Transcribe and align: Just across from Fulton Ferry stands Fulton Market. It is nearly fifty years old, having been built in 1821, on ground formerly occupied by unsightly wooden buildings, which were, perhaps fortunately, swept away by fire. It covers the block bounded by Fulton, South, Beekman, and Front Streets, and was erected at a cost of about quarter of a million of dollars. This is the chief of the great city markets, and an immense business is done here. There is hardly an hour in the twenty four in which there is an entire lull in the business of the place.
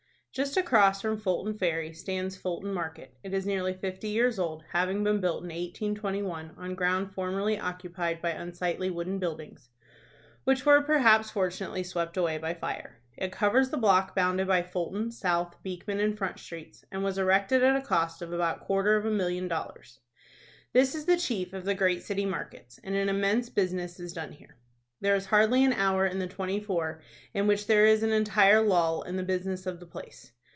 Just 0.33 0.55
across 0.55 1.01
from 1.01 1.17
Fulton 1.17 1.57
Ferry 1.57 1.91
stands 1.91 2.37
Fulton 2.37 2.73
Market. 2.73 3.17
It 3.21 3.33
is 3.33 3.45
nearly 3.45 3.73
fifty 3.73 4.07
years 4.07 4.39
old, 4.39 4.63
having 4.71 5.03
been 5.03 5.19
built 5.19 5.43
in 5.43 5.49
1821, 5.49 6.51
on 6.57 6.73
ground 6.73 7.13
formerly 7.13 7.59
occupied 7.59 8.21
by 8.21 8.29
unsightly 8.29 8.89
wooden 8.89 9.19
buildings, 9.19 9.71
which 10.45 10.65
were, 10.65 10.81
perhaps 10.83 11.29
fortunately, 11.31 11.83
swept 11.83 12.15
away 12.15 12.37
by 12.37 12.53
fire. 12.53 13.01
It 13.17 13.33
covers 13.33 13.71
the 13.71 13.77
block 13.77 14.15
bounded 14.15 14.47
by 14.47 14.63
Fulton, 14.63 15.11
South, 15.11 15.61
Beekman, 15.63 15.99
and 15.99 16.17
Front 16.17 16.39
Streets, 16.39 16.85
and 16.93 17.03
was 17.03 17.17
erected 17.17 17.61
at 17.61 17.75
a 17.75 17.81
cost 17.81 18.21
of 18.21 18.31
about 18.31 18.61
quarter 18.61 18.95
of 18.95 19.05
a 19.05 19.11
million 19.11 19.43
of 19.43 19.49
dollars. 19.49 19.99
This 20.71 20.95
is 20.95 21.03
the 21.03 21.17
chief 21.17 21.51
of 21.51 21.65
the 21.65 21.75
great 21.75 22.03
city 22.03 22.25
markets, 22.25 22.79
and 22.85 22.95
an 22.95 23.09
immense 23.09 23.49
business 23.49 23.99
is 23.99 24.13
done 24.13 24.31
here. 24.31 24.55
There 25.03 25.15
is 25.15 25.25
hardly 25.25 25.63
an 25.65 25.73
hour 25.73 26.05
in 26.05 26.19
the 26.19 26.27
twenty 26.27 26.59
four 26.59 27.01
in 27.33 27.47
which 27.47 27.65
there 27.65 27.87
is 27.87 28.03
an 28.03 28.11
entire 28.11 28.61
lull 28.61 29.01
in 29.01 29.15
the 29.15 29.23
business 29.23 29.65
of 29.65 29.79
the 29.79 29.87
place. 29.87 30.31